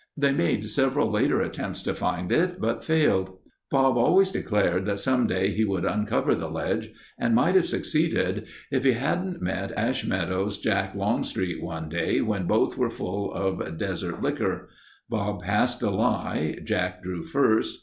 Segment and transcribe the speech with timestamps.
[0.17, 3.37] They made several later attempts to find it, but failed.
[3.69, 6.89] Bob always declared that some day he would uncover the ledge
[7.19, 12.47] and might have succeeded if he hadn't met Ash Meadows Jack Longstreet one day when
[12.47, 14.69] both were full of desert likker.
[15.07, 16.57] Bob passed the lie.
[16.65, 17.77] Jack drew first.